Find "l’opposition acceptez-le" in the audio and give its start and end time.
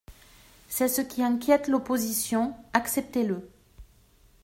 1.67-3.47